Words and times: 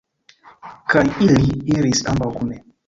Kaj 0.95 1.05
ili 1.29 1.45
iris 1.77 2.05
ambaŭ 2.15 2.35
kune. 2.41 2.63